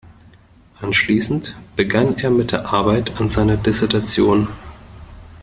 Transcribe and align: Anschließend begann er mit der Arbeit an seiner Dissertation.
Anschließend 0.79 1.55
begann 1.75 2.17
er 2.17 2.31
mit 2.31 2.53
der 2.53 2.73
Arbeit 2.73 3.21
an 3.21 3.27
seiner 3.27 3.55
Dissertation. 3.55 4.47